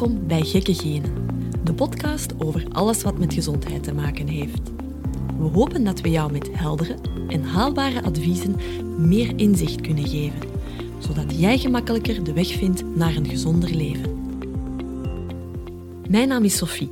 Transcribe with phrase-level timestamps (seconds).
[0.00, 1.28] Welkom bij Gekke Genen,
[1.64, 4.60] de podcast over alles wat met gezondheid te maken heeft.
[5.38, 6.96] We hopen dat we jou met heldere
[7.28, 8.56] en haalbare adviezen
[8.98, 10.40] meer inzicht kunnen geven,
[10.98, 14.32] zodat jij gemakkelijker de weg vindt naar een gezonder leven.
[16.08, 16.90] Mijn naam is Sophie.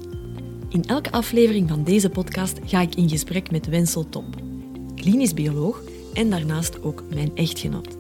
[0.68, 4.43] In elke aflevering van deze podcast ga ik in gesprek met Wensel Top,
[4.95, 5.82] klinisch bioloog
[6.14, 7.97] en daarnaast ook mijn echtgenoot.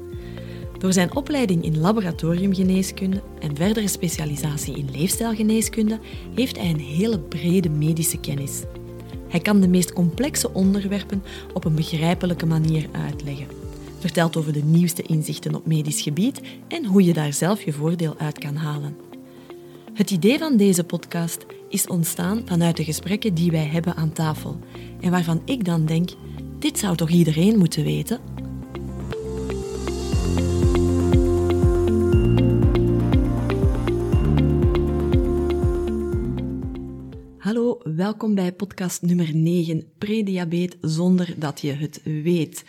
[0.78, 5.98] Door zijn opleiding in laboratoriumgeneeskunde en verdere specialisatie in leefstijlgeneeskunde
[6.34, 8.62] heeft hij een hele brede medische kennis.
[9.28, 11.22] Hij kan de meest complexe onderwerpen
[11.54, 13.46] op een begrijpelijke manier uitleggen.
[13.98, 18.14] Vertelt over de nieuwste inzichten op medisch gebied en hoe je daar zelf je voordeel
[18.18, 18.96] uit kan halen.
[19.94, 24.58] Het idee van deze podcast is ontstaan vanuit de gesprekken die wij hebben aan tafel
[25.00, 26.10] en waarvan ik dan denk:
[26.58, 28.37] dit zou toch iedereen moeten weten?
[38.08, 42.64] Welkom bij podcast nummer 9, prediabeet zonder dat je het weet.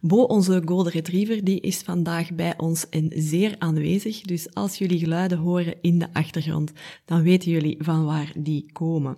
[0.00, 4.20] Bo, onze golden retriever, die is vandaag bij ons en zeer aanwezig.
[4.20, 6.72] Dus als jullie geluiden horen in de achtergrond,
[7.04, 9.16] dan weten jullie van waar die komen.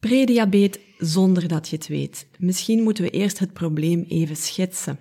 [0.00, 2.26] Prediabeet zonder dat je het weet.
[2.38, 4.98] Misschien moeten we eerst het probleem even schetsen.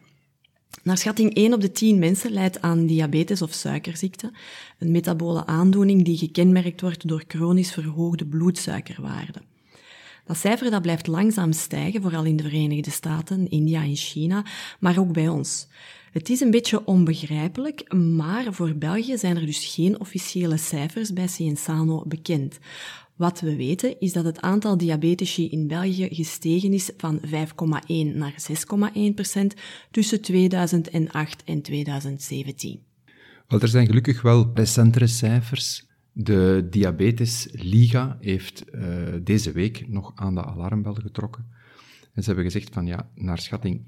[0.83, 4.31] Naar schatting 1 op de 10 mensen leidt aan diabetes of suikerziekte,
[4.79, 9.41] een metabole aandoening die gekenmerkt wordt door chronisch verhoogde bloedsuikerwaarden.
[10.25, 14.45] Dat cijfer dat blijft langzaam stijgen, vooral in de Verenigde Staten, India en China,
[14.79, 15.67] maar ook bij ons.
[16.11, 21.27] Het is een beetje onbegrijpelijk, maar voor België zijn er dus geen officiële cijfers bij
[21.27, 22.57] Cienzano bekend.
[23.17, 27.29] Wat we weten is dat het aantal diabetici in België gestegen is van 5,1
[28.13, 28.35] naar
[28.93, 29.53] 6,1 procent
[29.91, 32.79] tussen 2008 en 2017.
[33.47, 35.85] Wel, er zijn gelukkig wel recentere cijfers.
[36.11, 38.83] De Diabetes Liga heeft uh,
[39.23, 41.45] deze week nog aan de alarmbel getrokken.
[42.13, 43.81] En ze hebben gezegd van ja, naar schatting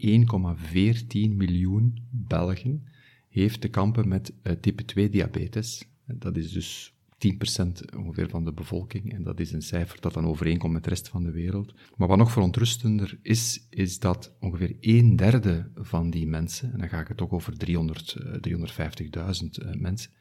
[0.61, 2.87] 1,14 miljoen Belgen
[3.29, 5.87] heeft te kampen met uh, type 2 diabetes.
[6.05, 9.13] Dat is dus 10% ongeveer van de bevolking.
[9.13, 11.73] En dat is een cijfer dat dan overeenkomt met de rest van de wereld.
[11.95, 16.89] Maar wat nog verontrustender is, is dat ongeveer een derde van die mensen, en dan
[16.89, 20.11] ga ik het toch over 300, 350.000 uh, mensen,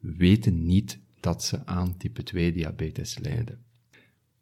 [0.00, 3.64] weten niet dat ze aan type 2 diabetes lijden.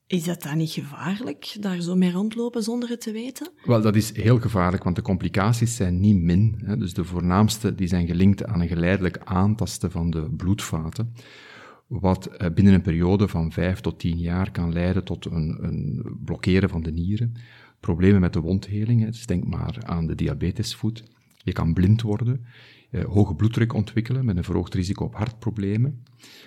[0.06, 3.50] Is dat dan niet gevaarlijk, daar zo mee rondlopen zonder het te weten?
[3.64, 6.60] Wel, dat is heel gevaarlijk, want de complicaties zijn niet min.
[6.64, 6.76] Hè.
[6.76, 11.14] Dus de voornaamste die zijn gelinkt aan een geleidelijk aantasten van de bloedvaten
[11.86, 16.02] wat eh, binnen een periode van vijf tot tien jaar kan leiden tot een, een
[16.24, 17.34] blokkeren van de nieren,
[17.80, 21.04] problemen met de wondheling, dus denk maar aan de diabetesvoet.
[21.42, 22.44] Je kan blind worden,
[22.90, 26.02] eh, hoge bloeddruk ontwikkelen met een verhoogd risico op hartproblemen.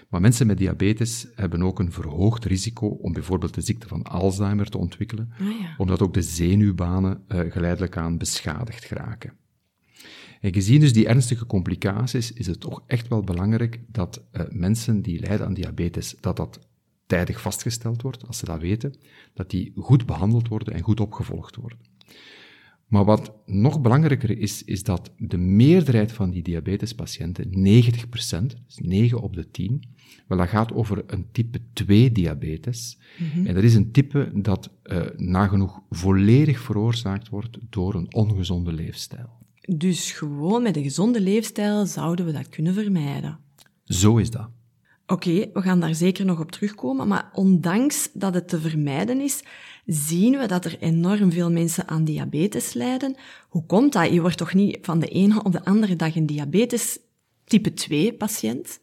[0.10, 4.70] Maar mensen met diabetes hebben ook een verhoogd risico om bijvoorbeeld de ziekte van Alzheimer
[4.70, 5.76] te ontwikkelen, oh ja.
[5.78, 9.34] omdat ook de zenuwbanen eh, geleidelijk aan beschadigd geraken.
[10.42, 15.02] En gezien dus die ernstige complicaties, is het toch echt wel belangrijk dat uh, mensen
[15.02, 16.60] die lijden aan diabetes, dat dat
[17.06, 18.96] tijdig vastgesteld wordt, als ze dat weten,
[19.34, 21.80] dat die goed behandeld worden en goed opgevolgd worden.
[22.88, 27.50] Maar wat nog belangrijker is, is dat de meerderheid van die diabetespatiënten, 90%,
[28.66, 29.84] dus 9 op de 10,
[30.28, 33.00] wel dat gaat over een type 2 diabetes.
[33.18, 33.46] Mm -hmm.
[33.46, 39.37] En dat is een type dat uh, nagenoeg volledig veroorzaakt wordt door een ongezonde leefstijl.
[39.76, 43.40] Dus gewoon met een gezonde leefstijl zouden we dat kunnen vermijden.
[43.84, 44.50] Zo is dat.
[45.08, 49.22] Oké, okay, we gaan daar zeker nog op terugkomen, maar ondanks dat het te vermijden
[49.22, 49.44] is,
[49.86, 53.16] zien we dat er enorm veel mensen aan diabetes lijden.
[53.50, 54.14] Hoe komt dat?
[54.14, 57.00] Je wordt toch niet van de ene op de andere dag een diabetes
[57.44, 58.80] type 2 patiënt?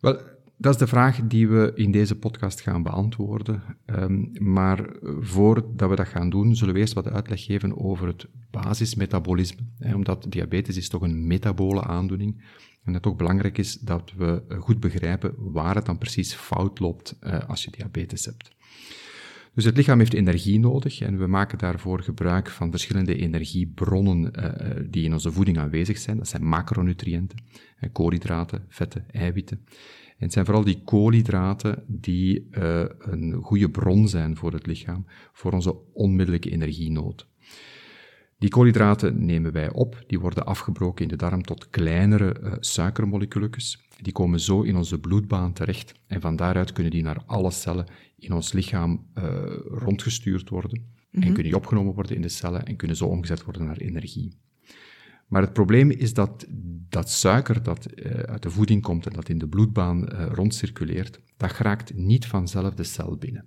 [0.00, 0.20] Wel,
[0.56, 3.62] dat is de vraag die we in deze podcast gaan beantwoorden.
[3.86, 4.88] Um, maar
[5.20, 9.60] voordat we dat gaan doen, zullen we eerst wat uitleg geven over het basismetabolisme.
[9.94, 12.44] Omdat diabetes is toch een metabole aandoening.
[12.84, 17.16] En het toch belangrijk is dat we goed begrijpen waar het dan precies fout loopt
[17.22, 18.54] uh, als je diabetes hebt.
[19.54, 24.84] Dus het lichaam heeft energie nodig en we maken daarvoor gebruik van verschillende energiebronnen uh,
[24.90, 26.16] die in onze voeding aanwezig zijn.
[26.16, 27.38] Dat zijn macronutriënten,
[27.92, 29.64] koolhydraten, vetten, eiwitten.
[30.18, 35.06] En het zijn vooral die koolhydraten die uh, een goede bron zijn voor het lichaam,
[35.32, 37.28] voor onze onmiddellijke energienood.
[38.38, 43.84] Die koolhydraten nemen wij op, die worden afgebroken in de darm tot kleinere uh, suikermoleculetjes.
[44.00, 47.86] Die komen zo in onze bloedbaan terecht en van daaruit kunnen die naar alle cellen
[48.18, 49.24] in ons lichaam uh,
[49.64, 50.78] rondgestuurd worden.
[50.78, 51.22] Mm -hmm.
[51.22, 54.32] En kunnen die opgenomen worden in de cellen en kunnen zo omgezet worden naar energie.
[55.26, 56.46] Maar het probleem is dat
[56.88, 61.20] dat suiker dat uh, uit de voeding komt en dat in de bloedbaan uh, rondcirculeert,
[61.36, 63.44] dat geraakt niet vanzelf de cel binnen.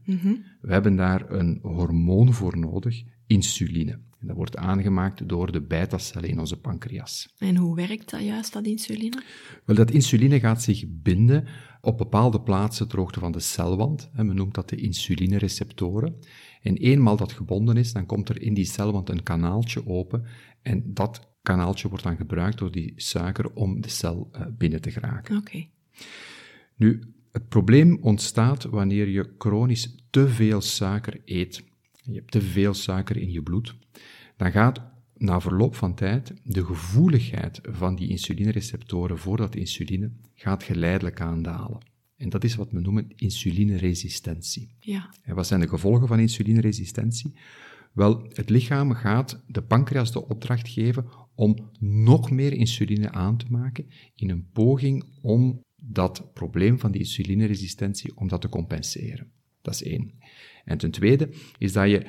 [0.62, 3.92] We hebben daar een hormoon voor nodig, insuline.
[4.20, 7.34] En dat wordt aangemaakt door de beta-cellen in onze pancreas.
[7.38, 9.24] En hoe werkt dat juist, dat insuline?
[9.66, 11.48] Wel, dat insuline gaat zich binden
[11.82, 14.10] op bepaalde plaatsen ter hoogte van de celwand.
[14.14, 16.16] Men noemt dat de insulinereceptoren.
[16.62, 20.26] En eenmaal dat gebonden is, dan komt er in die celwand een kanaaltje open.
[20.62, 24.92] En dat kanaaltje wordt dan gebruikt door die suiker om de cel uh, binnen te
[24.92, 25.38] geraken.
[25.38, 25.68] Oké.
[26.76, 31.64] Nu, het probleem ontstaat wanneer je chronisch te veel suiker eet.
[32.02, 33.76] Je hebt te veel suiker in je bloed.
[34.38, 34.82] Dan gaat
[35.18, 41.42] na verloop van tijd de gevoeligheid van die insulinereceptoren voor dat insuline gaat geleidelijk aan
[41.42, 41.80] dalen.
[42.18, 44.76] En dat is wat we noemen insulineresistentie.
[44.80, 45.14] Ja.
[45.24, 47.34] En wat zijn de gevolgen van insulineresistentie?
[47.94, 51.06] Wel, het lichaam gaat de pancreas de opdracht geven
[51.40, 57.02] om nog meer insuline aan te maken in een poging om dat probleem van die
[57.02, 59.32] insulineresistentie, om dat te compenseren.
[59.62, 60.14] Dat is één.
[60.66, 62.06] En ten tweede is dat je,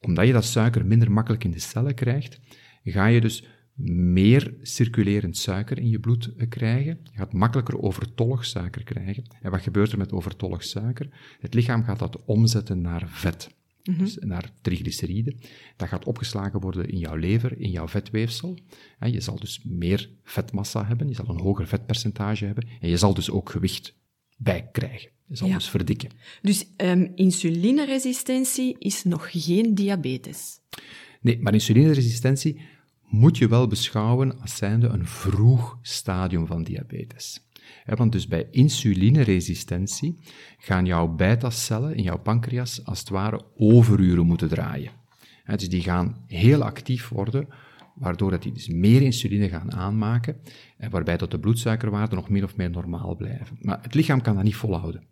[0.00, 2.40] omdat je dat suiker minder makkelijk in de cellen krijgt,
[2.84, 3.44] ga je dus
[3.84, 7.00] meer circulerend suiker in je bloed eh, krijgen.
[7.02, 9.24] Je gaat makkelijker overtollig suiker krijgen.
[9.42, 11.36] En wat gebeurt er met overtollig suiker?
[11.40, 13.56] Het lichaam gaat dat omzetten naar vet.
[13.88, 13.98] Mhm.
[13.98, 15.34] Dus naar triglyceride.
[15.76, 18.58] Dat gaat opgeslagen worden in jouw lever, in jouw vetweefsel.
[18.98, 22.96] En je zal dus meer vetmassa hebben, je zal een hoger vetpercentage hebben en je
[22.96, 23.94] zal dus ook gewicht
[24.36, 25.10] bijkrijgen.
[25.26, 25.54] Je zal Ja.
[25.54, 26.10] dus verdikken.
[26.42, 30.60] Dus ehm insulineresistentie is nog geen diabetes.
[31.20, 32.60] Nee, maar insulineresistentie
[33.02, 37.47] moet je wel beschouwen als zijnde een vroeg stadium van diabetes.
[37.84, 40.18] Want dus bij insulineresistentie
[40.58, 44.90] gaan jouw beta-cellen in jouw pancreas als het ware overuren moeten draaien.
[45.44, 47.48] Dus die gaan heel actief worden,
[47.94, 50.36] waardoor dat die dus meer insuline gaan aanmaken,
[50.76, 53.58] en waarbij dat de bloedsuikerwaarden nog min of meer normaal blijven.
[53.60, 55.02] Maar het lichaam kan dat niet volhouden.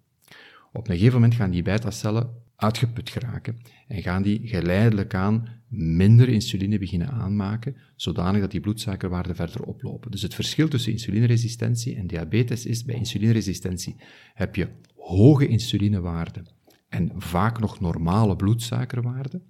[0.72, 3.56] Op een gegeven moment gaan die beta-cellen uitgeput geraken
[3.88, 10.10] en gaan die geleidelijk aan minder insuline beginnen aanmaken, zodanig dat die bloedsuikerwaarden verder oplopen.
[10.10, 13.96] Dus het verschil tussen insulineresistentie en diabetes is, bij insulineresistentie
[14.34, 16.55] heb je hoge insulinewaarden
[16.88, 19.42] en vaak nog normale bloedsuikerwaarden,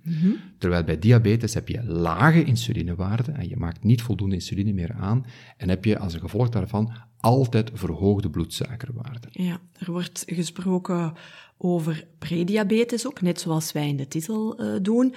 [0.59, 5.27] terwijl bij diabetes heb je lage insulinewaarden en je maakt niet voldoende insuline meer aan
[5.57, 9.31] en heb je als een gevolg daarvan altijd verhoogde bloedsuikerwaarden.
[9.33, 11.13] Ja, er wordt gesproken
[11.57, 15.15] over prediabetes ook, net zoals wij in de titel eh, doen.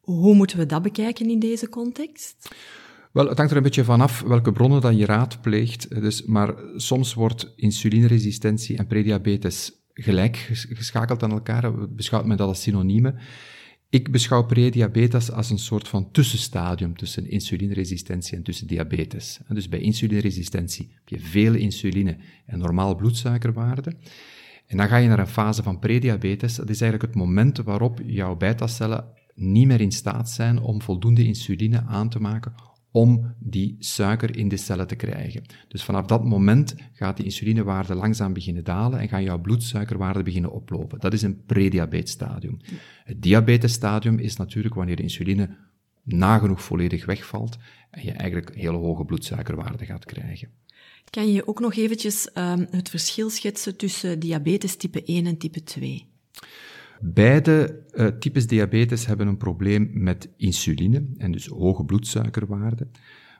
[0.00, 2.48] Hoe moeten we dat bekijken in deze context?
[3.12, 5.90] Wel, het hangt er een beetje vanaf welke bronnen dat je raadpleegt.
[5.90, 11.88] Dus, maar soms wordt insulineresistentie en prediabetes gelijk ges- geschakeld aan elkaar.
[11.88, 13.18] Beschouwt men dat als synoniemen.
[13.88, 19.40] Ik beschouw prediabetes als een soort van tussenstadium tussen insulineresistentie en tussen diabetes.
[19.48, 22.16] Dus bij insulineresistentie heb je veel insuline
[22.46, 23.98] en normaal bloedsuikerwaarden.
[24.66, 26.54] En dan ga je naar een fase van prediabetes.
[26.54, 29.04] Dat is eigenlijk het moment waarop jouw beta-cellen
[29.34, 34.48] niet meer in staat zijn om voldoende insuline aan te maken om die suiker in
[34.48, 35.42] de cellen te krijgen.
[35.68, 40.52] Dus vanaf dat moment gaat die insulinewaarde langzaam beginnen dalen en gaan jouw bloedsuikerwaarden beginnen
[40.52, 41.00] oplopen.
[41.00, 42.56] Dat is een prediabetesstadium.
[43.04, 45.56] Het diabetesstadium is natuurlijk wanneer de insuline
[46.02, 47.56] nagenoeg volledig wegvalt
[47.90, 50.48] en je eigenlijk hele hoge bloedsuikerwaarden gaat krijgen.
[51.10, 55.62] Kan je ook nog eventjes ehm, het verschil schetsen tussen diabetes type 1 en type
[55.62, 56.06] 2?
[57.00, 62.90] Beide eh, types diabetes hebben een probleem met insuline en dus hoge bloedsuikerwaarden.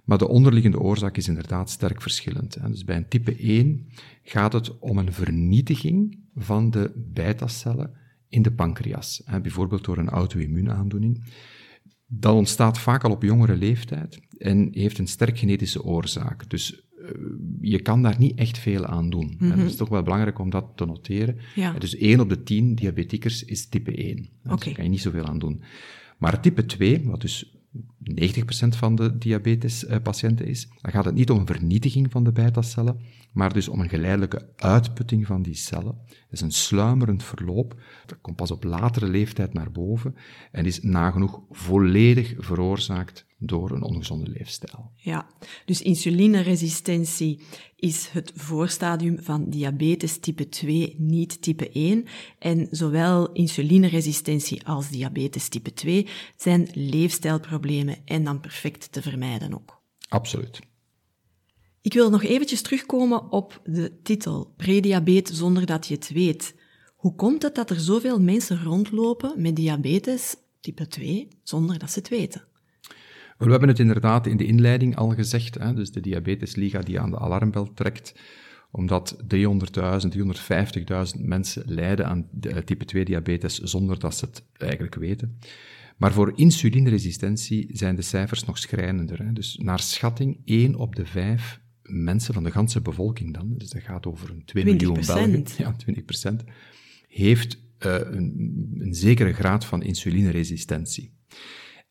[0.05, 2.67] Maar de onderliggende oorzaak is inderdaad sterk verschillend.
[2.67, 3.87] Dus bij een type 1
[4.23, 7.91] gaat het om een vernietiging van de beta-cellen
[8.29, 11.25] in de pancreas, bijvoorbeeld door een auto-immuunaandoening.
[12.07, 16.51] Dat ontstaat vaak al op jongere leeftijd en heeft een sterk genetische oorzaak.
[16.51, 16.89] Dus
[17.61, 19.37] je kan daar niet echt veel aan doen.
[19.39, 21.37] Het is toch wel belangrijk om dat te noteren.
[21.55, 21.73] Ja.
[21.73, 24.17] Dus 1 op de 10 diabetiekers is type 1.
[24.43, 24.51] hè.
[24.51, 25.63] Dus daar kan je niet zoveel aan doen.
[26.19, 27.61] Maar type 2, wat dus
[28.05, 33.01] 90% van de diabetespatiënten is, dan gaat het niet om een vernietiging van de beta-cellen,
[33.33, 35.99] maar dus om een geleidelijke uitputting van die cellen.
[36.07, 40.15] Dat is een sluimerend verloop, dat komt pas op latere leeftijd naar boven
[40.53, 44.91] en is nagenoeg volledig veroorzaakt door een ongezonde leefstijl.
[44.97, 45.27] Ja,
[45.65, 47.41] dus insulineresistentie
[47.77, 52.05] is het voorstadium van diabetes type 2, niet type 1.
[52.39, 56.07] En zowel insulineresistentie als diabetes type 2
[56.37, 59.83] zijn leefstijlproblemen en dan perfect te vermijden ook.
[60.09, 60.61] Absoluut.
[61.81, 66.55] Ik wil nog eventjes terugkomen op de titel Prediabetes zonder dat je het weet.
[66.97, 71.99] Hoe komt het dat er zoveel mensen rondlopen met diabetes type 2 zonder dat ze
[71.99, 72.49] het weten?
[73.47, 77.11] We hebben het inderdaad in de inleiding al gezegd, hè, dus de Diabetesliga die aan
[77.11, 78.15] de alarmbel trekt,
[78.71, 80.13] omdat 300.000,
[81.17, 82.29] 350.000 mensen lijden aan
[82.65, 85.39] type 2 diabetes zonder dat ze het eigenlijk weten.
[85.97, 89.19] Maar voor insulineresistentie zijn de cijfers nog schrijnender.
[89.25, 89.33] Hè.
[89.33, 93.83] Dus naar schatting 1 op de 5 mensen van de ganse bevolking dan, dus dat
[93.83, 95.75] gaat over een 2 miljoen Belgen, ja,
[96.33, 96.35] 20%
[97.09, 101.13] heeft uh, een, een zekere graad van insulineresistentie.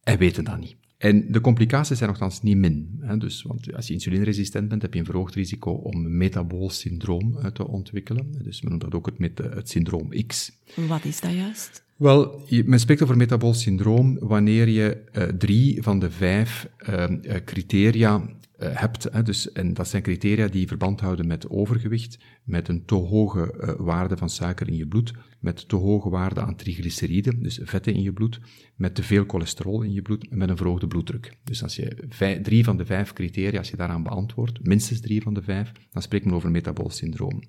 [0.03, 0.77] En weten dat niet.
[0.99, 2.99] En de complicaties zijn nogthans niet min.
[3.01, 3.17] Hè?
[3.17, 7.51] Dus, want als je insulineresistent bent, heb je een verhoogd risico om een metabool syndroom
[7.53, 8.31] te ontwikkelen.
[8.43, 10.51] Dus men noemt dat ook het, met, het syndroom X.
[10.87, 11.83] Wat is dat juist?
[11.95, 17.05] Wel, men spreekt over metabool syndroom wanneer je uh, drie van de vijf uh,
[17.45, 18.23] criteria uh,
[18.59, 19.03] hebt.
[19.11, 23.55] Hè, dus, en dat zijn criteria die verband houden met overgewicht, met een te hoge
[23.59, 27.93] uh, waarde van suiker in je bloed, met te hoge waarde aan triglyceriden, dus vetten
[27.93, 28.39] in je bloed,
[28.75, 31.37] met te veel cholesterol in je bloed en met een verhoogde bloeddruk.
[31.43, 32.07] Dus als je
[32.41, 36.01] drie van de vijf criteria, als je daaraan beantwoordt, minstens drie van de vijf, dan
[36.01, 37.41] spreekt men over metabool syndroom.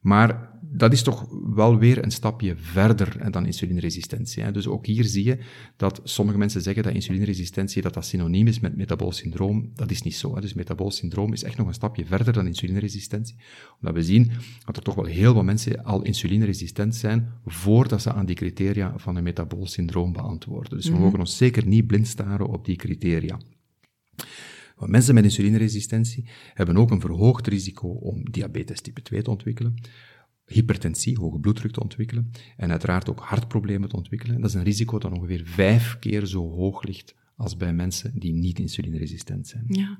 [0.00, 4.42] Maar dat is toch wel weer een stapje verder dan insulineresistentie.
[4.42, 4.52] Hè.
[4.52, 5.38] Dus ook hier zie je
[5.76, 9.70] dat sommige mensen zeggen dat insulineresistentie dat dat synoniem is met metabool syndroom.
[9.74, 10.34] Dat is niet zo.
[10.34, 10.40] Hè.
[10.40, 13.36] Dus metabool syndroom is echt nog een stapje verder dan insulineresistentie.
[13.80, 14.30] Omdat we zien
[14.64, 18.92] dat er toch wel heel wat mensen al insulineresistent zijn voordat ze aan die criteria
[18.96, 20.76] van een metabool syndroom beantwoorden.
[20.76, 21.02] Dus we mhm.
[21.02, 23.38] mogen ons zeker niet blind staren op die criteria.
[24.78, 29.74] Want mensen met insulineresistentie hebben ook een verhoogd risico om diabetes type 2 te ontwikkelen,
[30.46, 34.34] hypertensie, hoge bloeddruk te ontwikkelen en uiteraard ook hartproblemen te ontwikkelen.
[34.34, 38.12] En dat is een risico dat ongeveer vijf keer zo hoog ligt als bij mensen
[38.18, 39.64] die niet insulineresistent zijn.
[39.68, 39.98] Ja.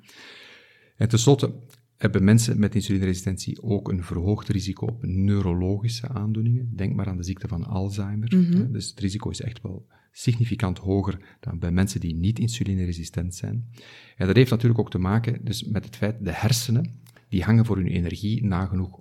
[0.96, 1.54] En tenslotte
[1.96, 6.72] hebben mensen met insulineresistentie ook een verhoogd risico op neurologische aandoeningen.
[6.76, 8.36] Denk maar aan de ziekte van Alzheimer.
[8.36, 8.72] Mhm.
[8.72, 13.68] Dus het risico is echt wel significant hoger dan bij mensen die niet insulineresistent zijn.
[14.16, 17.64] En dat heeft natuurlijk ook te maken dus met het feit, de hersenen, die hangen
[17.64, 19.00] voor hun energie nagenoeg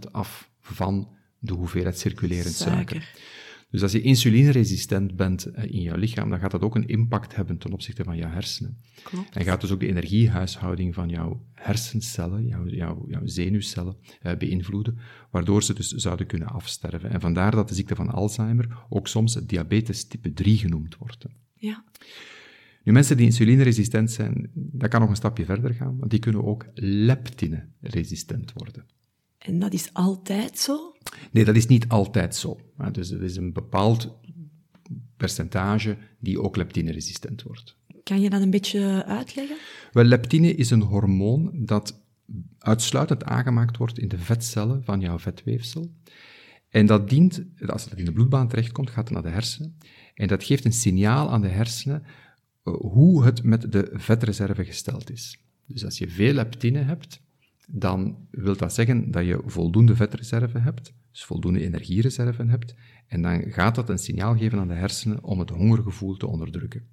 [0.00, 1.08] 100% af van
[1.38, 3.14] de hoeveelheid circulerend suiker.
[3.70, 7.36] Dus als je insulineresistent bent eh, in jouw lichaam, dan gaat dat ook een impact
[7.36, 8.78] hebben ten opzichte van jouw hersenen.
[9.02, 9.36] Klopt.
[9.36, 14.98] En gaat dus ook de energiehuishouding van jouw hersencellen, jouw, jouw, jouw zenuwcellen, eh, beïnvloeden,
[15.30, 17.10] waardoor ze dus zouden kunnen afsterven.
[17.10, 21.26] En vandaar dat de ziekte van Alzheimer ook soms diabetes type 3 genoemd wordt.
[21.54, 21.84] Ja.
[22.82, 26.44] Nu, mensen die insulineresistent zijn, dat kan nog een stapje verder gaan, want die kunnen
[26.44, 28.84] ook leptine-resistent worden.
[29.38, 30.96] En dat is altijd zo?
[31.30, 32.60] Nee, dat is niet altijd zo.
[32.92, 34.18] Dus er is een bepaald
[35.16, 37.76] percentage die ook leptine-resistent wordt.
[38.02, 39.56] Kan je dat een beetje uitleggen?
[39.92, 42.02] Wel, leptine is een hormoon dat
[42.58, 45.92] uitsluitend aangemaakt wordt in de vetcellen van jouw vetweefsel.
[46.68, 49.78] En dat dient, als het in de bloedbaan terechtkomt, gaat het naar de hersenen.
[50.14, 52.02] En dat geeft een signaal aan de hersenen
[52.64, 55.38] uh, hoe het met de vetreserve gesteld is.
[55.66, 57.20] Dus als je veel leptine hebt,
[57.70, 62.74] dan wil dat zeggen dat je voldoende vetreserve hebt, dus voldoende energiereserve hebt,
[63.06, 66.86] en dan gaat dat een signaal geven aan de hersenen om het hongergevoel te onderdrukken.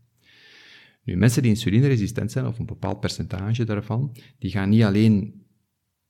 [1.03, 5.43] Nu, mensen die insulineresistent zijn, of een bepaald percentage daarvan, die gaan niet alleen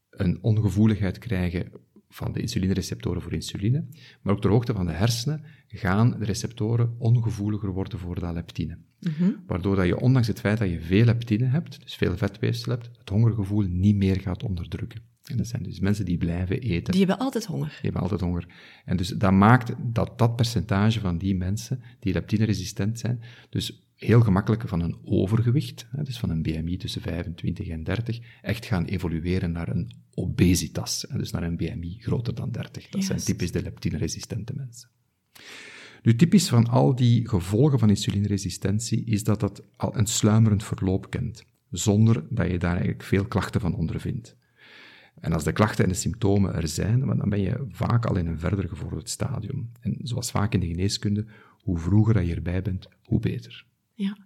[0.09, 1.71] een ongevoeligheid krijgen
[2.09, 3.85] van de insulinereceptoren voor insuline,
[4.21, 8.77] maar ook ter hoogte van de hersenen gaan de receptoren ongevoeliger worden voor dat leptine.
[8.99, 9.31] Mhm.
[9.47, 12.89] Waardoor dat je, ondanks het feit dat je veel leptine hebt, dus veel vetweefsel hebt,
[12.97, 15.01] het hongergevoel niet meer gaat onderdrukken.
[15.25, 16.91] En dat zijn dus mensen die blijven eten.
[16.91, 17.67] Die hebben altijd honger.
[17.67, 18.47] Die hebben altijd honger.
[18.85, 24.21] En dus dat maakt dat dat percentage van die mensen die leptine-resistent zijn, dus heel
[24.21, 29.51] gemakkelijk van een overgewicht, dus van een BMI tussen 25 en 30, echt gaan evolueren
[29.51, 32.89] naar een obesitas, dus naar een BMI groter dan 30.
[32.89, 34.89] Dat zijn typisch de leptine-resistente mensen.
[36.03, 41.09] Nu, typisch van al die gevolgen van insulineresistentie is dat dat al een sluimerend verloop
[41.09, 44.35] kent, zonder dat je daar eigenlijk veel klachten van ondervindt.
[45.19, 48.27] En als de klachten en de symptomen er zijn, dan ben je vaak al in
[48.27, 49.71] een verder gevorderd stadium.
[49.79, 51.25] En zoals vaak in de geneeskunde,
[51.63, 53.65] hoe vroeger je erbij bent, hoe beter.
[53.95, 54.17] Ja.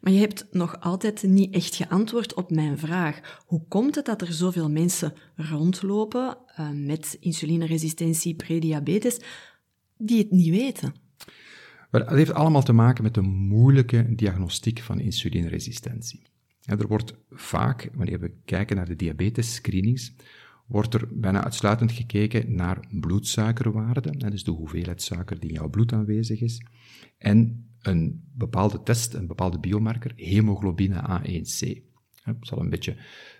[0.00, 3.42] Maar je hebt nog altijd niet echt geantwoord op mijn vraag.
[3.46, 9.20] Hoe komt het dat er zoveel mensen rondlopen uh, met insulineresistentie, prediabetes,
[9.96, 10.94] die het niet weten?
[11.90, 16.22] het heeft allemaal te maken met de moeilijke diagnostiek van insulineresistentie.
[16.62, 20.14] Er wordt vaak, wanneer we kijken naar de diabetes-screenings,
[20.68, 25.92] wordt er bijna uitsluitend gekeken naar bloedsuikerwaarden, dus de hoeveelheid suiker die in jouw bloed
[25.92, 26.62] aanwezig is,
[27.18, 31.86] en een bepaalde test, een bepaalde biomarker, hemoglobine A1C.
[32.22, 32.96] Het zal een beetje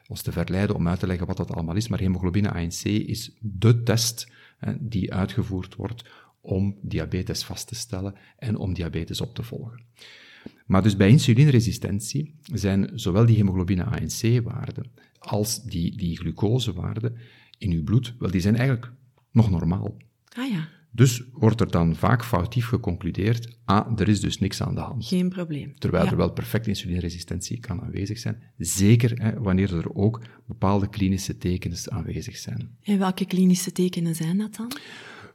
[0.07, 3.37] ons te verleiden om uit te leggen wat dat allemaal is, maar hemoglobine A1C is
[3.41, 4.33] de test
[4.81, 6.05] die uitgevoerd wordt
[6.41, 9.83] om diabetes vast te stellen en om diabetes op te volgen.
[10.67, 17.17] Maar dus bij insulineresistentie zijn zowel die hemoglobine ANC-waarden als die, die glucosewaarden
[17.59, 18.93] in uw bloed, wel, die zijn eigenlijk
[19.33, 19.97] nog normaal.
[20.37, 20.69] Ah ja.
[20.93, 25.07] Dus wordt er dan vaak foutief geconcludeerd, ah, er is dus niks aan de hand.
[25.07, 25.79] Geen probleem.
[25.79, 26.11] Terwijl Ja.
[26.11, 31.89] er wel perfect insulineresistentie kan aanwezig zijn, zeker hè, wanneer er ook bepaalde klinische tekens
[31.89, 32.71] aanwezig zijn.
[32.83, 34.73] En welke klinische tekenen zijn dat dan?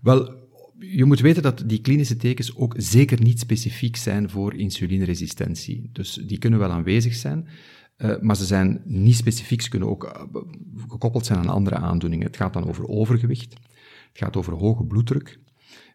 [0.01, 0.41] Wel,
[0.79, 5.89] je moet weten dat die klinische tekens ook zeker niet specifiek zijn voor insulineresistentie.
[5.93, 7.47] Dus die kunnen wel aanwezig zijn,
[7.95, 9.61] eh, maar ze zijn niet specifiek.
[9.61, 10.41] Ze kunnen ook eh,
[10.87, 12.25] gekoppeld zijn aan andere aandoeningen.
[12.25, 15.39] Het gaat dan over overgewicht, het gaat over hoge bloeddruk,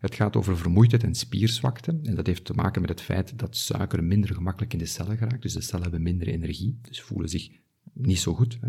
[0.00, 1.98] het gaat over vermoeidheid en spierzwakte.
[2.02, 5.16] En dat heeft te maken met het feit dat suiker minder gemakkelijk in de cellen
[5.16, 5.42] geraakt.
[5.42, 7.50] Dus de cellen hebben minder energie, dus voelen zich
[7.92, 8.58] niet zo goed.
[8.60, 8.68] Hè.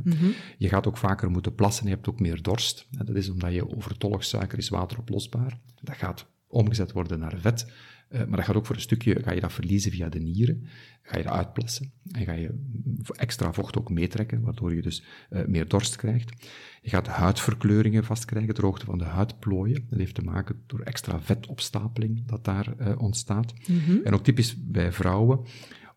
[0.57, 2.87] Je gaat ook vaker moeten plassen, je hebt ook meer dorst.
[2.97, 5.59] En dat is omdat je overtollig suiker is wateroplosbaar.
[5.83, 7.71] Dat gaat omgezet worden naar vet.
[8.09, 10.63] Eh, maar dat gaat ook voor een stukje, ga je dat verliezen via de nieren,
[11.01, 12.59] ga je dat uitplassen en ga je
[13.11, 16.47] extra vocht ook meetrekken, waardoor je dus eh, meer dorst krijgt.
[16.81, 19.85] Je gaat huidverkleuringen vastkrijgen, droogte van de huidplooien.
[19.89, 23.53] Dat heeft te maken door extra vetopstapeling dat daar eh, ontstaat.
[24.03, 25.39] En ook typisch bij vrouwen,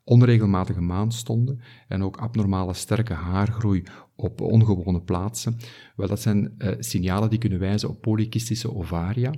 [0.05, 3.83] onregelmatige maandstonden en ook abnormale sterke haargroei
[4.23, 5.57] op ongewone plaatsen.
[5.97, 9.35] Wel, dat zijn eh, signalen die kunnen wijzen op polykystische ovaria.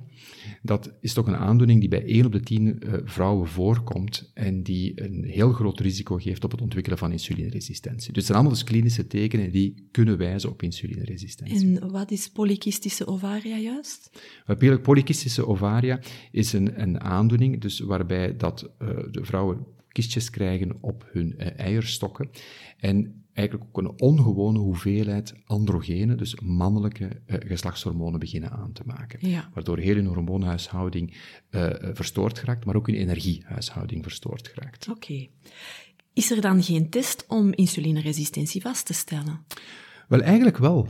[0.62, 4.62] Dat is toch een aandoening die bij 1 op de 10 eh, vrouwen voorkomt en
[4.62, 8.06] die een heel groot risico geeft op het ontwikkelen van insulineresistentie.
[8.06, 11.80] Dus het zijn allemaal dus klinische tekenen die kunnen wijzen op insulineresistentie.
[11.80, 14.10] En wat is polykystische ovaria juist?
[14.46, 16.00] Uh, Polykystische ovaria
[16.30, 22.30] is een, een aandoening dus waarbij dat, uh, de vrouwen kistjes krijgen op hun eierstokken
[22.76, 29.28] en eigenlijk ook een ongewone hoeveelheid androgenen, dus mannelijke uh, geslachtshormonen, beginnen aan te maken.
[29.28, 29.50] Ja.
[29.54, 31.16] Waardoor heel hun hormoonhuishouding
[31.50, 34.88] uh, verstoord geraakt, maar ook hun energiehuishouding verstoord geraakt.
[34.88, 34.98] Oké.
[34.98, 35.30] Okay.
[36.12, 39.44] Is er dan geen test om insulineresistentie vast te stellen?
[40.08, 40.88] Wel, eigenlijk wel.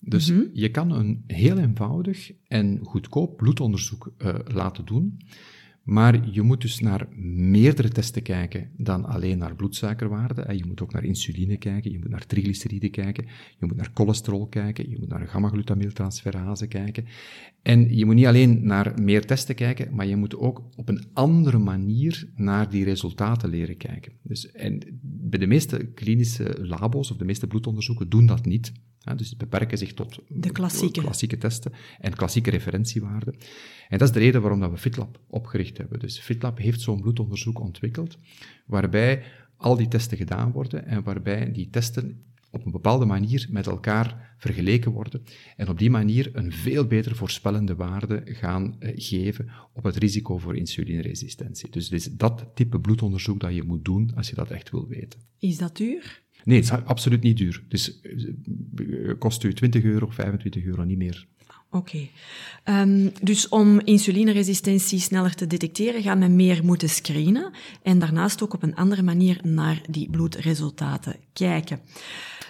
[0.00, 0.50] Dus mm -hmm.
[0.52, 5.18] je kan een heel eenvoudig en goedkoop bloedonderzoek uh, laten doen.
[5.86, 7.08] Maar je moet dus naar
[7.50, 10.56] meerdere testen kijken dan alleen naar bloedsuikerwaarden.
[10.56, 13.24] Je moet ook naar insuline kijken, je moet naar triglyceriden kijken,
[13.58, 17.04] je moet naar cholesterol kijken, je moet naar gamma-glutamyltransferase kijken.
[17.62, 21.04] En je moet niet alleen naar meer testen kijken, maar je moet ook op een
[21.12, 24.12] andere manier naar die resultaten leren kijken.
[24.22, 28.72] Dus, en bij de meeste klinische labo's of de meeste bloedonderzoeken doen dat niet.
[29.06, 31.00] Ja, dus die beperken zich tot de klassieke.
[31.00, 33.34] klassieke testen en klassieke referentiewaarden.
[33.88, 35.98] En dat is de reden waarom dat we FitLab opgericht hebben.
[35.98, 38.18] Dus FitLab heeft zo'n bloedonderzoek ontwikkeld,
[38.66, 39.22] waarbij
[39.56, 44.34] al die testen gedaan worden en waarbij die testen op een bepaalde manier met elkaar
[44.38, 45.22] vergeleken worden
[45.56, 50.38] en op die manier een veel beter voorspellende waarde gaan uh, geven op het risico
[50.38, 51.70] voor insulineresistentie.
[51.70, 54.86] Dus het is dat type bloedonderzoek dat je moet doen als je dat echt wil
[54.86, 55.20] weten.
[55.38, 56.24] Is dat duur?
[56.46, 57.62] Nee, het is absoluut niet duur.
[57.68, 58.00] Dus
[58.74, 61.26] het kost u 20 euro, 25 euro, niet meer.
[61.70, 62.10] Oké.
[62.62, 62.82] Okay.
[62.82, 68.54] Um, dus om insulineresistentie sneller te detecteren, gaan we meer moeten screenen en daarnaast ook
[68.54, 71.80] op een andere manier naar die bloedresultaten kijken.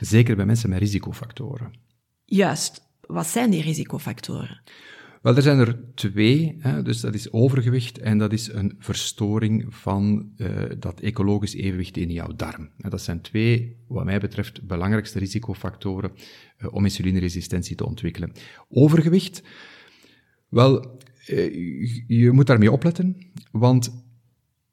[0.01, 1.73] Zeker bij mensen met risicofactoren.
[2.25, 2.83] Juist.
[3.01, 4.61] Wat zijn die risicofactoren?
[5.27, 6.57] Wel, er zijn er twee.
[6.59, 11.97] Hè, dus dat is overgewicht en dat is een verstoring van uh, dat ecologisch evenwicht
[11.97, 12.71] in jouw darm.
[12.79, 16.11] En dat zijn twee, wat mij betreft, belangrijkste risicofactoren
[16.59, 18.33] uh, om insulineresistentie te ontwikkelen.
[18.69, 19.43] Overgewicht,
[20.49, 23.17] wel, uh, je moet daarmee opletten,
[23.51, 24.05] want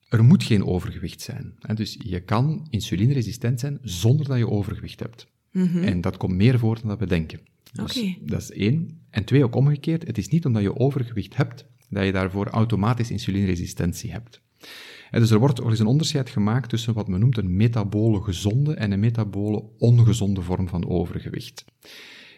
[0.10, 1.54] er moet geen overgewicht zijn.
[1.60, 5.28] Hè, dus je kan insulineresistent zijn zonder dat je overgewicht hebt.
[5.52, 5.84] Mm -hmm.
[5.84, 7.40] En dat komt meer voor dan dat we denken.
[7.74, 8.20] Dus okay.
[8.22, 9.02] dat is één.
[9.10, 13.12] En twee, ook omgekeerd, het is niet omdat je overgewicht hebt, dat je daarvoor automatisch
[13.12, 14.42] insulineresistentie hebt.
[15.12, 18.22] En dus er wordt al eens een onderscheid gemaakt tussen wat men noemt een metabole
[18.22, 21.66] gezonde en een metabole ongezonde vorm van overgewicht.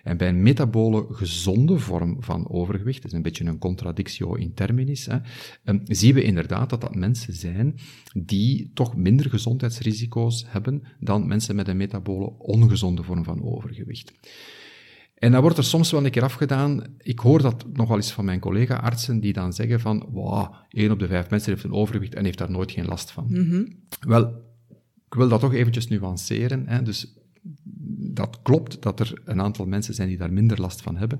[0.03, 4.53] En bij een metabole gezonde vorm van overgewicht, dat is een beetje een contradictio in
[4.53, 5.17] terminis, hè,
[5.63, 7.75] um, zien we inderdaad dat dat mensen zijn
[8.13, 14.13] die toch minder gezondheidsrisico's hebben dan mensen met een metabole ongezonde vorm van overgewicht.
[15.15, 16.83] En dan wordt er soms wel een keer afgedaan.
[16.97, 20.91] Ik hoor dat nog wel eens van mijn collega-artsen die dan zeggen van, wow, één
[20.91, 23.25] op de vijf mensen heeft een overgewicht en heeft daar nooit geen last van.
[23.27, 23.79] Mm -hmm.
[23.99, 24.27] Wel,
[25.05, 26.67] ik wil dat toch eventjes nuanceren.
[26.67, 26.81] Hè.
[26.81, 27.13] Dus
[28.13, 31.19] dat klopt dat er een aantal mensen zijn die daar minder last van hebben.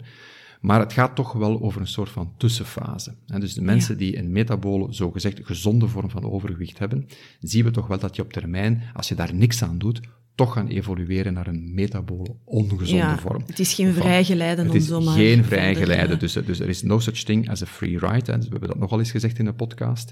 [0.62, 3.16] Maar het gaat toch wel over een soort van tussenfase.
[3.28, 4.00] En dus de mensen ja.
[4.00, 7.08] die een metabole, zogezegd gezonde vorm van overgewicht hebben,
[7.40, 10.00] zien we toch wel dat je op termijn, als je daar niks aan doet,
[10.36, 13.44] toch gaan evolueren naar een metabole ongezonde ja, vorm.
[13.46, 15.14] Het is geen vrijgeleide om zomaar...
[15.14, 18.32] Het is geen vrijgeleide, dus, dus er is no such thing as a free ride.
[18.32, 18.38] Hè.
[18.38, 20.12] Dus we hebben dat nogal eens gezegd in de podcast.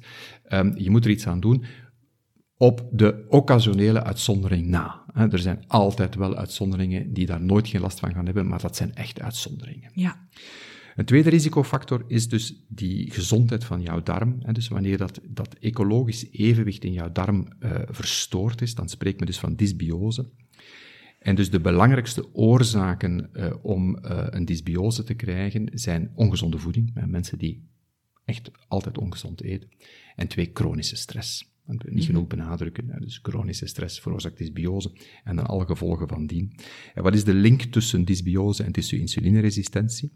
[0.49, 1.65] Um, je moet er iets aan doen.
[2.57, 5.03] op de occasionele uitzondering na.
[5.13, 8.75] Er zijn altijd wel uitzonderingen die daar nooit geen last van gaan hebben, maar dat
[8.75, 9.91] zijn echt uitzonderingen.
[9.93, 10.27] Ja.
[10.95, 14.53] Een tweede risicofactor is dus die gezondheid van jouw darm.
[14.53, 19.27] Dus wanneer dat, dat ecologisch evenwicht in jouw darm uh, verstoord is, dan spreekt men
[19.27, 20.29] dus van dysbiose.
[21.19, 27.05] En dus de belangrijkste oorzaken uh, om uh, een dysbiose te krijgen zijn ongezonde voeding,
[27.05, 27.67] mensen die
[28.25, 29.69] echt altijd ongezond eten,
[30.15, 31.51] en twee, chronische stress.
[31.65, 32.05] Dat niet mhm.
[32.05, 32.95] genoeg benadrukken.
[32.99, 34.91] Dus chronische stress veroorzaakt dysbiose
[35.23, 36.55] en dan alle gevolgen van dien.
[36.93, 40.11] En wat is de link tussen dysbiose en tussen insulineresistentie?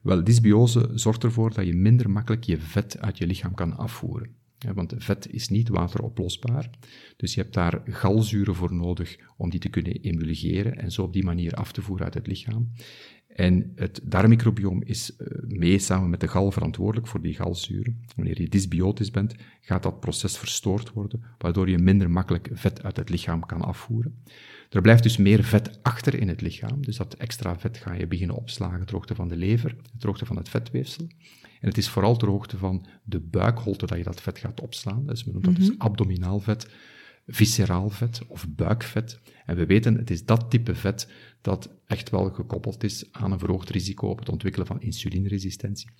[0.00, 4.38] Wel, dysbiose zorgt ervoor dat je minder makkelijk je vet uit je lichaam kan afvoeren.
[4.74, 6.70] Want vet is niet wateroplosbaar,
[7.16, 11.12] dus je hebt daar galzuren voor nodig om die te kunnen emulgeren en zo op
[11.12, 12.70] die manier af te voeren uit het lichaam.
[13.34, 18.04] En het darmmicrobioom is uh, mee samen met de gal verantwoordelijk voor die galzuren.
[18.16, 22.96] Wanneer je dysbiotisch bent, gaat dat proces verstoord worden, waardoor je minder makkelijk vet uit
[22.96, 24.14] het lichaam kan afvoeren.
[24.70, 28.06] Er blijft dus meer vet achter in het lichaam, dus dat extra vet ga je
[28.06, 31.06] beginnen opslagen ter hoogte van de lever, ter hoogte van het vetweefsel.
[31.60, 35.06] En het is vooral ter hoogte van de buikholte dat je dat vet gaat opslaan.
[35.06, 35.80] Dus we noemen dat dus mhm.
[35.80, 36.68] abdominaal vet,
[37.26, 39.20] visceraal vet of buikvet.
[39.46, 41.08] En we weten, het is dat type vet
[41.40, 45.90] dat echt wel gekoppeld is aan een verhoogd risico op het ontwikkelen van insulineresistentie.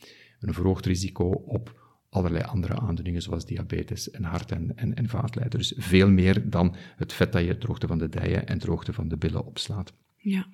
[0.40, 5.08] Een verhoogd risico op allerlei andere aandoeningen, zoals diabetes en hart- en, en, en.
[5.48, 9.08] Dus veel meer dan het vet dat je droogte van de dijen en droogte van
[9.08, 9.92] de billen opslaat.
[10.16, 10.48] Ja.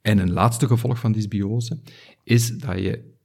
[0.00, 1.80] En een laatste gevolg van dysbiose
[2.22, 3.16] is dat je...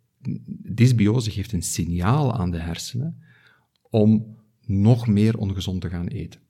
[0.74, 3.24] Dysbiose geeft een signaal aan de hersenen
[3.90, 6.43] om nog meer ongezond te gaan eten.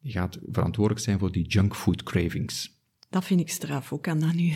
[0.00, 2.78] Je gaat verantwoordelijk zijn voor die junkfood cravings.
[3.10, 3.88] Dat vind ik straf.
[3.88, 4.52] Hoe kan dat nu?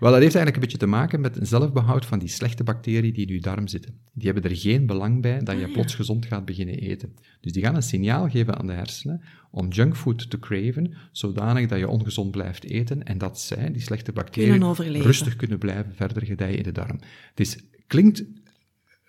[0.00, 3.12] Wel, dat heeft eigenlijk een beetje te maken met een zelfbehoud van die slechte bacteriën
[3.12, 4.00] die in je darm zitten.
[4.12, 7.14] Die hebben er geen belang bij dat je ah, plots gezond gaat beginnen eten.
[7.40, 11.78] Dus die gaan een signaal geven aan de hersenen om junkfood te craven, zodanig dat
[11.78, 16.56] je ongezond blijft eten en dat zij, die slechte bacteriën, rustig kunnen blijven verder gedijen
[16.56, 17.00] in de darm.
[17.30, 18.24] Het is, klinkt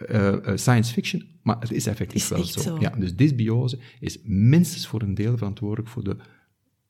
[0.08, 2.60] uh, science fiction, maar het is effectief wel zo.
[2.60, 2.78] zo.
[2.80, 6.18] Ja, dus dysbiose is minstens voor een deel verantwoordelijk voor de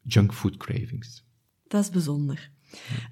[0.02, 1.28] junkfood cravings.
[1.68, 2.52] Dat is bijzonder.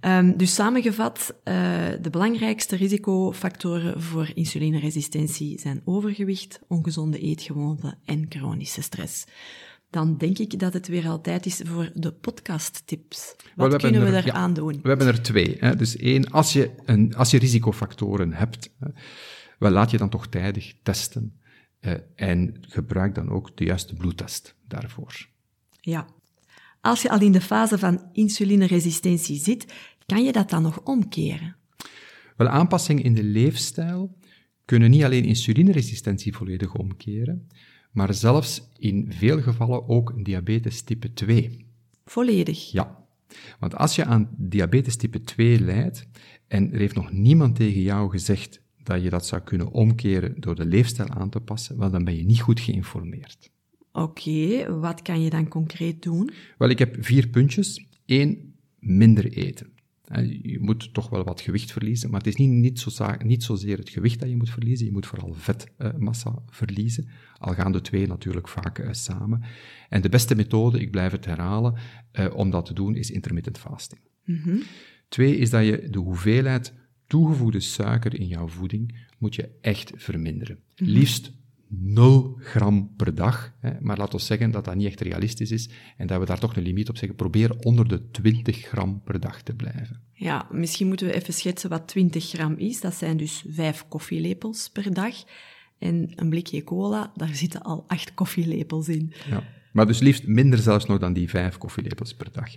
[0.01, 1.53] Um, dus samengevat, uh,
[2.01, 9.25] de belangrijkste risicofactoren voor insulineresistentie zijn overgewicht, ongezonde eetgewoonten en chronische stress.
[9.89, 13.36] Dan denk ik dat het weer altijd is voor de podcasttips.
[13.55, 14.79] Wat kunnen we daaraan ja, doen?
[14.81, 15.55] We hebben er twee.
[15.60, 15.75] Hè.
[15.75, 18.88] Dus één, als je, een, als je risicofactoren hebt, hè,
[19.58, 21.39] wel, laat je dan toch tijdig testen.
[21.82, 25.28] Uh, en gebruik dan ook de juiste bloedtest daarvoor.
[25.82, 26.08] Ja,
[26.82, 29.74] als je al in de fase van insulineresistentie zit,
[30.06, 31.56] kan je dat dan nog omkeren?
[32.36, 34.17] Wel, aanpassingen in de leefstijl
[34.65, 37.48] kunnen niet alleen insulineresistentie volledig omkeren,
[37.91, 41.65] maar zelfs in veel gevallen ook diabetes type 2.
[42.06, 42.72] Volledig?
[42.72, 43.06] Ja.
[43.60, 46.08] Want als je aan diabetes type 2 lijdt
[46.48, 50.56] en er heeft nog niemand tegen jou gezegd dat je dat zou kunnen omkeren door
[50.56, 53.52] de leefstijl aan te passen, wel dan ben je niet goed geïnformeerd.
[53.91, 56.30] Oké, wat kan je dan concreet doen?
[56.58, 57.86] Wel, ik heb vier puntjes.
[58.06, 59.69] Eén, minder eten.
[60.41, 63.78] Je moet toch wel wat gewicht verliezen, maar het is niet, niet, zo, niet zozeer
[63.78, 67.10] het gewicht dat je moet verliezen, je moet vooral vetmassa verliezen.
[67.38, 69.43] Al gaan de twee natuurlijk vaak uh, samen.
[69.89, 71.73] En de beste methode, ik blijf het herhalen,
[72.19, 74.02] uh, om dat te doen, is intermittent fasting.
[74.23, 74.62] Mm
[75.10, 76.73] Twee is dat je de hoeveelheid
[77.08, 80.60] toegevoegde suiker in jouw voeding moet je echt verminderen.
[80.76, 81.32] Mm Liefst
[81.70, 83.54] 0 gram per dag.
[83.60, 86.39] Hè, maar laten we zeggen dat dat niet echt realistisch is en dat we daar
[86.39, 87.17] toch een limiet op zeggen.
[87.17, 90.02] Probeer onder de 20 gram per dag te blijven.
[90.13, 92.82] Ja, misschien moeten we even schetsen wat 20 gram is.
[92.82, 95.15] Dat zijn dus 5 koffielepels per dag.
[95.80, 99.13] En een blikje cola, daar zitten al 8 koffielepels in.
[99.30, 102.54] Ja, maar dus liefst minder zelfs nog dan die 5 koffielepels per dag.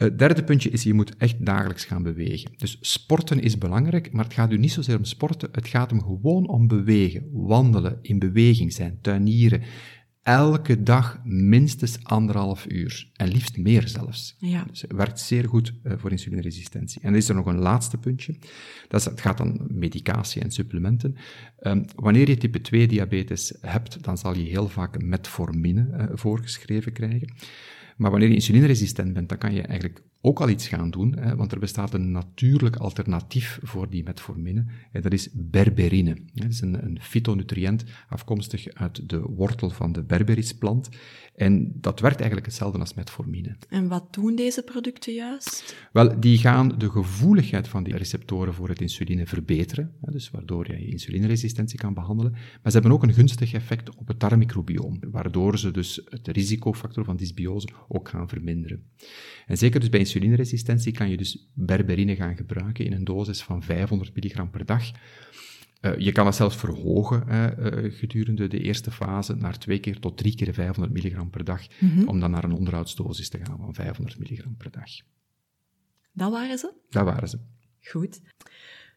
[0.00, 2.50] Het derde puntje is, je moet echt dagelijks gaan bewegen.
[2.56, 6.02] Dus sporten is belangrijk, maar het gaat u niet zozeer om sporten, het gaat hem
[6.02, 9.62] gewoon om bewegen, wandelen, in beweging zijn, tuinieren.
[10.22, 13.10] Elke dag minstens anderhalf uur.
[13.16, 14.36] En liefst meer zelfs.
[14.38, 14.64] Ja.
[14.64, 17.00] Dus het werkt zeer goed uh, voor insulineresistentie.
[17.00, 18.34] En dan is er nog een laatste puntje.
[18.88, 21.16] Dat is, het gaat dan medicatie en supplementen.
[21.60, 26.92] Um, wanneer je type 2 diabetes hebt, dan zal je heel vaak metformine uh, voorgeschreven
[26.92, 27.28] krijgen.
[28.00, 31.36] Maar wanneer je insulineresistent bent, dan kan je eigenlijk ook al iets gaan doen, hè,
[31.36, 36.16] want er bestaat een natuurlijk alternatief voor die metformine, en dat is berberine.
[36.34, 40.88] Dat is een, een fytonutriënt afkomstig uit de wortel van de berberisplant.
[41.34, 43.56] En dat werkt eigenlijk hetzelfde als metformine.
[43.68, 45.76] En wat doen deze producten juist?
[45.92, 50.80] Wel, die gaan de gevoeligheid van die receptoren voor het insuline verbeteren, dus waardoor je
[50.80, 52.32] je insulineresistentie kan behandelen.
[52.32, 57.04] Maar ze hebben ook een gunstig effect op het darmmicrobioom, waardoor ze dus het risicofactor
[57.04, 58.82] van dysbiose ook gaan verminderen.
[59.46, 63.62] En zeker dus bij insulineresistentie kan je dus berberine gaan gebruiken in een dosis van
[63.62, 64.90] 500 milligram per dag.
[65.80, 70.16] Uh, je kan het zelfs verhogen uh, gedurende de eerste fase naar twee keer tot
[70.16, 72.08] drie keer 500 milligram per dag, mm -hmm.
[72.08, 74.90] om dan naar een onderhoudsdosis te gaan van 500 milligram per dag.
[76.12, 76.72] Dat waren ze?
[76.90, 77.38] Dat waren ze.
[77.80, 78.20] Goed.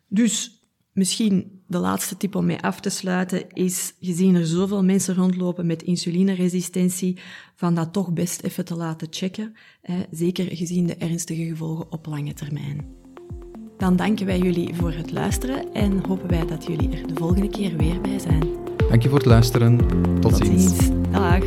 [0.08, 0.63] Dus
[0.94, 5.66] misschien de laatste tip om mee af te sluiten is, gezien er zoveel mensen rondlopen
[5.66, 7.18] met insulineresistentie,
[7.56, 12.06] van dat toch best even te laten checken, hè, zeker gezien de ernstige gevolgen op
[12.06, 12.86] lange termijn.
[13.78, 17.50] Dan danken wij jullie voor het luisteren en hopen wij dat jullie er de volgende
[17.50, 18.44] keer weer bij zijn.
[18.90, 19.78] Dank je voor het luisteren.
[20.20, 20.78] Tot, Tot ziens.
[20.78, 20.90] ziens.
[21.12, 21.44] Dag.